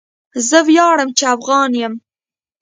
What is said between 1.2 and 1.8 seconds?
افغان